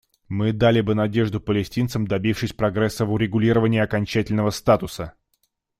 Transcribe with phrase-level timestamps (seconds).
[0.29, 5.13] Мы дали бы надежду палестинцам, добившись прогресса в урегулирования окончательного статуса.